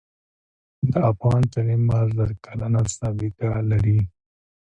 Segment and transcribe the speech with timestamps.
[0.91, 3.99] د افغان کلمه زر کلنه سابقه لري.